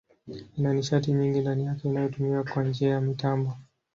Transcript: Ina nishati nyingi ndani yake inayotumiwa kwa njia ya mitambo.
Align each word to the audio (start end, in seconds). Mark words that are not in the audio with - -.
Ina 0.57 0.73
nishati 0.73 1.13
nyingi 1.13 1.39
ndani 1.41 1.65
yake 1.65 1.87
inayotumiwa 1.87 2.43
kwa 2.43 2.63
njia 2.63 2.89
ya 2.89 3.01
mitambo. 3.01 3.57